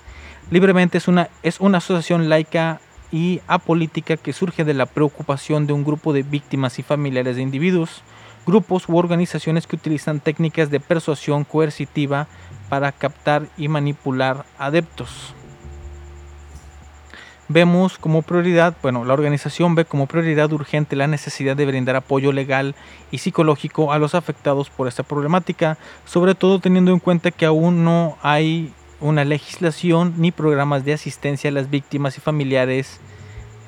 [0.50, 2.78] Libremente es una, es una asociación laica
[3.10, 7.42] y apolítica que surge de la preocupación de un grupo de víctimas y familiares de
[7.42, 8.02] individuos,
[8.46, 12.26] grupos u organizaciones que utilizan técnicas de persuasión coercitiva
[12.68, 15.32] para captar y manipular adeptos.
[17.54, 22.32] Vemos como prioridad, bueno, la organización ve como prioridad urgente la necesidad de brindar apoyo
[22.32, 22.74] legal
[23.12, 27.84] y psicológico a los afectados por esta problemática, sobre todo teniendo en cuenta que aún
[27.84, 32.98] no hay una legislación ni programas de asistencia a las víctimas y familiares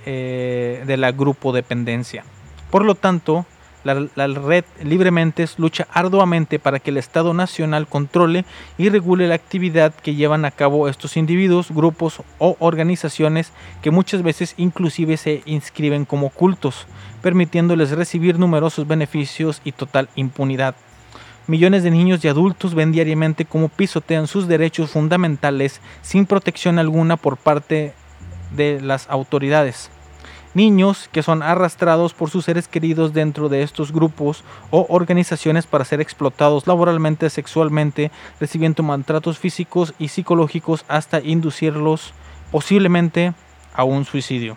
[0.04, 2.24] eh, de la grupo dependencia.
[2.72, 3.46] Por lo tanto,
[3.86, 8.44] la, red Libremente lucha arduamente para que el Estado Nacional controle
[8.76, 14.22] y regule la actividad que llevan a cabo estos individuos, grupos o organizaciones que muchas
[14.22, 16.86] veces inclusive se inscriben como cultos,
[17.22, 20.74] permitiéndoles recibir numerosos beneficios y total impunidad.
[21.46, 27.16] Millones de niños y adultos ven diariamente cómo pisotean sus derechos fundamentales sin protección alguna
[27.16, 27.94] por parte
[28.50, 29.90] de las autoridades.
[30.56, 35.84] Niños que son arrastrados por sus seres queridos dentro de estos grupos o organizaciones para
[35.84, 42.14] ser explotados laboralmente, sexualmente, recibiendo maltratos físicos y psicológicos hasta inducirlos
[42.50, 43.34] posiblemente
[43.74, 44.56] a un suicidio.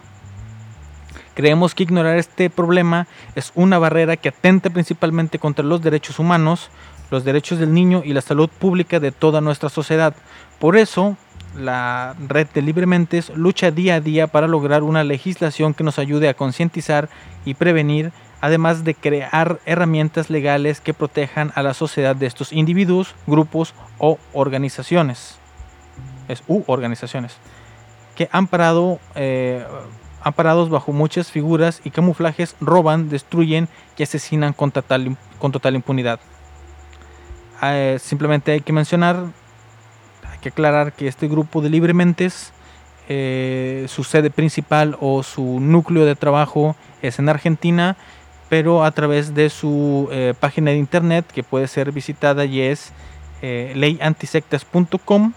[1.34, 6.70] Creemos que ignorar este problema es una barrera que atenta principalmente contra los derechos humanos,
[7.12, 10.16] los derechos del niño y la salud pública de toda nuestra sociedad.
[10.60, 11.18] Por eso,
[11.56, 16.30] la red de Librementes lucha día a día para lograr una legislación que nos ayude
[16.30, 17.10] a concientizar
[17.45, 23.16] y prevenir, además de crear herramientas legales que protejan a la sociedad de estos individuos,
[23.28, 25.38] grupos o organizaciones.
[26.28, 27.38] Es u organizaciones
[28.20, 29.66] que amparado, eh,
[30.22, 36.20] amparados bajo muchas figuras y camuflajes roban, destruyen y asesinan con total, con total impunidad.
[37.64, 39.28] Eh, simplemente hay que mencionar,
[40.40, 42.54] hay que aclarar que este grupo de Librementes,
[43.10, 47.98] eh, su sede principal o su núcleo de trabajo es en Argentina,
[48.48, 52.94] pero a través de su eh, página de internet que puede ser visitada y es
[53.42, 55.34] eh, leyantisectas.com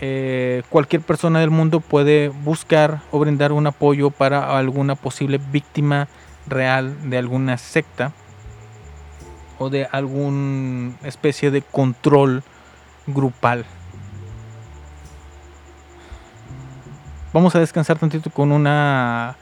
[0.00, 6.08] eh, cualquier persona del mundo puede buscar o brindar un apoyo para alguna posible víctima
[6.46, 8.12] real de alguna secta
[9.58, 12.42] o de alguna especie de control
[13.06, 13.66] grupal.
[17.38, 19.36] Vamos a descansar tantito con una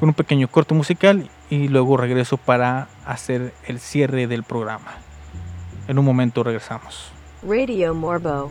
[0.00, 4.96] con un pequeño corto musical y luego regreso para hacer el cierre del programa.
[5.86, 7.12] En un momento regresamos.
[7.48, 8.50] Radio Morbo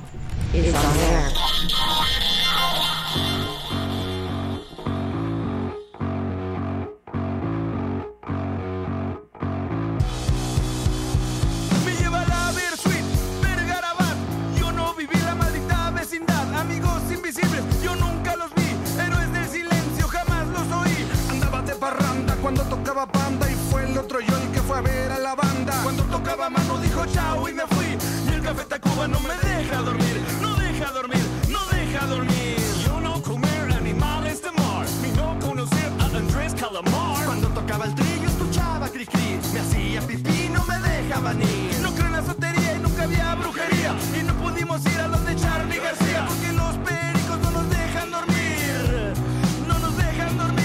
[0.53, 2.34] is on air.
[21.85, 23.45] Parranda cuando tocaba banda.
[23.51, 25.73] Y fue el otro yo el que fue a ver a la banda.
[25.83, 27.89] Cuando tocaba mano dijo chao y me fui.
[28.27, 30.15] Y el café Tacuba no me deja dormir.
[30.41, 31.23] No deja dormir,
[31.55, 32.57] no deja dormir.
[32.85, 34.85] Yo no comer animales de mar.
[35.03, 37.23] Ni no conocer a Andrés Calamar.
[37.25, 39.39] Cuando tocaba el trillo escuchaba cri cri.
[39.53, 41.69] Me hacía pipí, no me dejaba ni.
[41.83, 43.91] No creo en la sotería y nunca había brujería.
[44.19, 46.25] Y no pudimos ir a los de Charlie García.
[46.29, 49.13] Porque los pericos no nos dejan dormir.
[49.67, 50.64] No nos dejan dormir.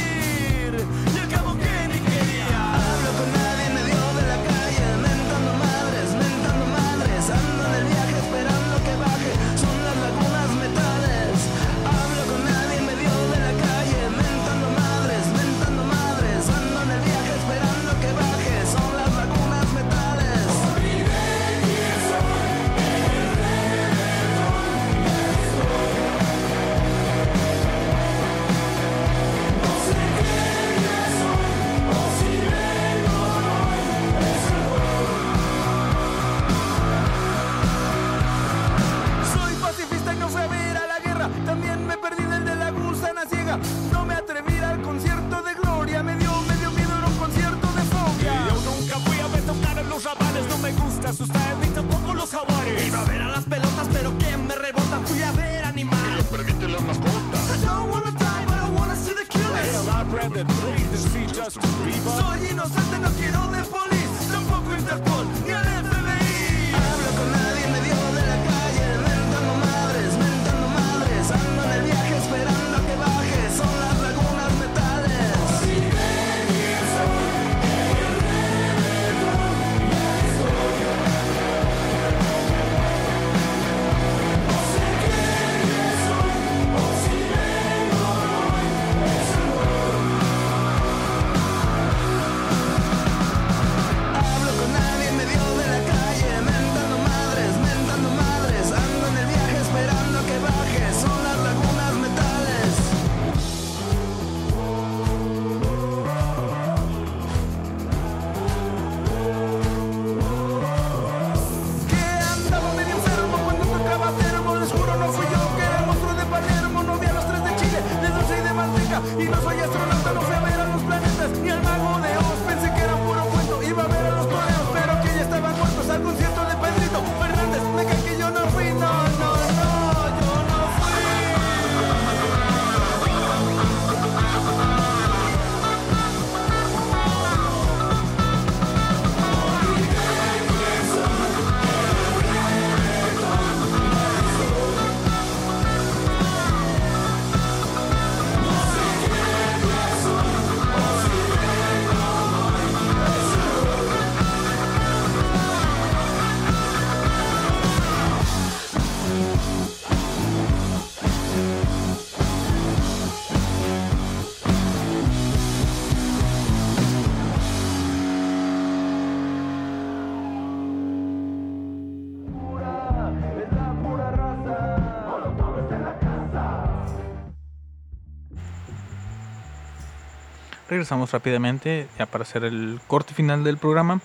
[180.71, 184.01] Regresamos rápidamente ya para hacer el corte final del programa.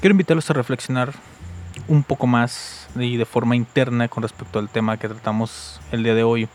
[0.00, 1.14] Quiero invitarlos a reflexionar
[1.88, 6.14] un poco más y de forma interna con respecto al tema que tratamos el día
[6.14, 6.50] de hoy.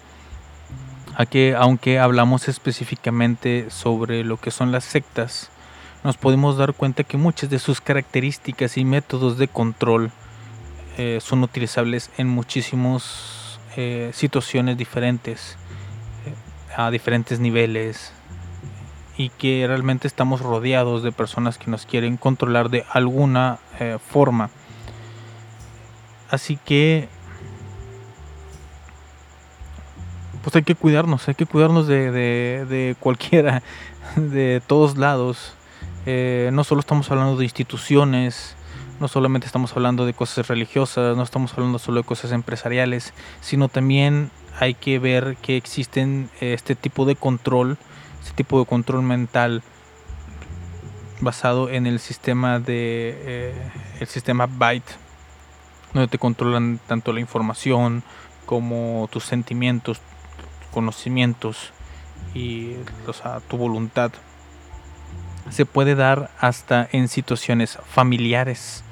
[1.17, 5.49] A que aunque hablamos específicamente sobre lo que son las sectas,
[6.03, 10.11] nos podemos dar cuenta que muchas de sus características y métodos de control
[10.99, 13.59] eh, son utilizables en muchísimas
[14.13, 15.57] situaciones diferentes,
[16.25, 18.13] eh, a diferentes niveles,
[19.17, 24.49] y que realmente estamos rodeados de personas que nos quieren controlar de alguna eh, forma.
[26.29, 27.07] Así que
[30.43, 33.63] pues hay que cuidarnos, hay que cuidarnos de, de- de cualquiera,
[34.15, 35.53] de todos lados.
[36.05, 38.55] Eh, no solo estamos hablando de instituciones,
[38.99, 43.69] no solamente estamos hablando de cosas religiosas, no estamos hablando solo de cosas empresariales, sino
[43.69, 44.29] también
[44.59, 47.77] hay que ver que existen eh, este tipo de control,
[48.25, 49.61] este tipo de control mental
[51.21, 54.97] basado en el sistema de eh, el sistema byte
[55.93, 58.01] donde te controlan tanto la información
[58.47, 60.01] como tus sentimientos,
[60.73, 61.71] conocimientos
[62.33, 62.73] y
[63.47, 64.11] tu voluntad.
[65.51, 68.83] Se puede dar hasta en situaciones familiares,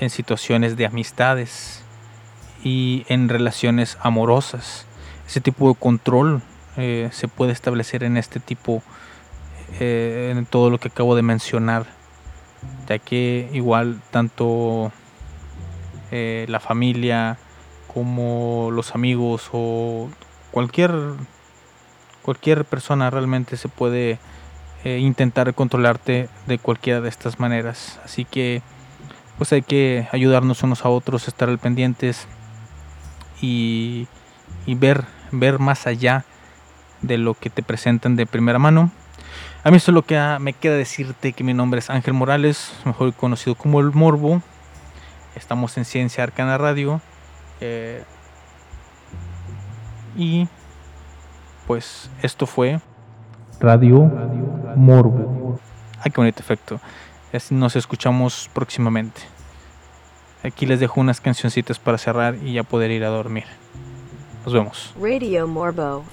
[0.00, 1.82] en situaciones de amistades
[2.64, 4.86] y en relaciones amorosas.
[5.26, 6.42] Ese tipo de control
[6.76, 8.82] eh, se puede establecer en este tipo,
[9.78, 11.86] eh, en todo lo que acabo de mencionar,
[12.88, 14.90] ya que igual tanto
[16.10, 17.38] eh, la familia
[17.92, 20.08] como los amigos o
[20.50, 20.92] cualquier
[22.22, 24.18] cualquier persona realmente se puede
[24.84, 27.98] intentar controlarte de cualquiera de estas maneras.
[28.04, 28.60] Así que
[29.38, 32.26] pues hay que ayudarnos unos a otros estar al pendientes
[33.40, 34.08] y,
[34.66, 36.24] y ver ver más allá
[37.06, 38.90] de lo que te presentan de primera mano
[39.62, 43.54] a mí solo queda, me queda decirte que mi nombre es Ángel Morales, mejor conocido
[43.54, 44.42] como El Morbo.
[45.36, 47.00] Estamos en Ciencia Arcana Radio.
[47.62, 48.04] eh,
[50.16, 50.46] y
[51.66, 52.80] pues esto fue.
[53.60, 54.02] Radio
[54.76, 55.58] Morbo.
[56.00, 56.78] Ay, qué bonito efecto.
[57.32, 59.22] Es- Nos escuchamos próximamente.
[60.42, 63.44] Aquí les dejo unas cancioncitas para cerrar y ya poder ir a dormir.
[64.44, 64.94] Nos vemos.
[65.00, 66.04] Radio Morbo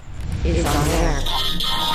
[0.45, 1.90] is on air.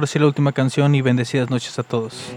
[0.00, 2.32] Ahora sí la última canción y bendecidas noches a todos.